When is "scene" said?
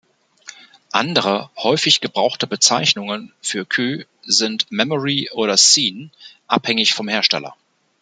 5.57-6.09